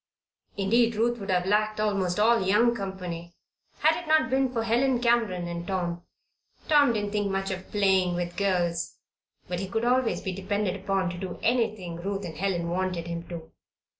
Indeed, 0.57 0.95
Ruth 0.95 1.19
would 1.19 1.29
have 1.29 1.45
lacked 1.45 1.79
almost 1.79 2.19
all 2.19 2.41
young 2.41 2.73
company 2.73 3.35
had 3.81 4.01
it 4.03 4.07
not 4.07 4.31
been 4.31 4.51
for 4.51 4.63
Helen 4.63 4.99
Cameron 4.99 5.47
and 5.47 5.67
Tom. 5.67 6.01
Tom 6.67 6.91
didn't 6.91 7.11
think 7.11 7.29
much 7.29 7.51
of 7.51 7.69
"playing 7.69 8.15
with 8.15 8.35
girls;" 8.35 8.95
but 9.47 9.59
he 9.59 9.67
could 9.69 9.85
always 9.85 10.19
be 10.23 10.31
depended 10.31 10.75
upon 10.75 11.11
to 11.11 11.19
do 11.19 11.37
anything 11.43 11.97
Ruth 11.97 12.25
and 12.25 12.35
Helen 12.35 12.67
wanted 12.71 13.05
him 13.05 13.27
to. 13.27 13.51